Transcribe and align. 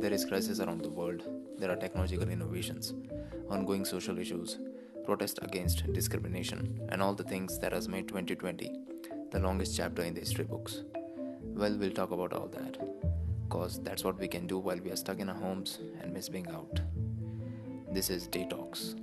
There 0.00 0.14
is 0.14 0.24
crisis 0.24 0.60
around 0.60 0.80
the 0.80 0.88
world. 0.88 1.24
There 1.58 1.70
are 1.70 1.76
technological 1.76 2.30
innovations, 2.30 2.94
ongoing 3.50 3.84
social 3.84 4.18
issues, 4.18 4.58
protest 5.04 5.38
against 5.42 5.92
discrimination, 5.92 6.80
and 6.88 7.02
all 7.02 7.14
the 7.14 7.22
things 7.22 7.58
that 7.58 7.74
has 7.74 7.86
made 7.86 8.08
2020 8.08 8.72
the 9.30 9.38
longest 9.38 9.76
chapter 9.76 10.02
in 10.02 10.14
the 10.14 10.20
history 10.20 10.44
books. 10.44 10.84
Well, 11.42 11.76
we'll 11.76 11.92
talk 11.92 12.12
about 12.12 12.32
all 12.32 12.48
that, 12.48 12.78
cause 13.50 13.78
that's 13.82 14.02
what 14.02 14.18
we 14.18 14.26
can 14.26 14.46
do 14.46 14.58
while 14.58 14.78
we 14.78 14.90
are 14.90 14.96
stuck 14.96 15.18
in 15.18 15.28
our 15.28 15.36
homes 15.36 15.78
and 16.00 16.14
miss 16.14 16.30
being 16.30 16.48
out. 16.48 16.80
This 17.92 18.08
is 18.08 18.26
Day 18.26 18.46
Talks. 18.48 18.96